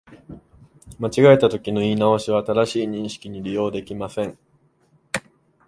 [0.97, 4.35] 間違えたときの言い直しは、正しい認識に利用できません